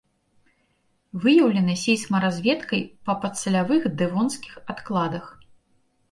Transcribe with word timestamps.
Выяўлена 1.25 1.73
сейсмаразведкай 1.81 2.81
па 3.09 3.15
падсалявых 3.25 3.85
дэвонскіх 3.99 4.53
адкладах. 4.75 5.29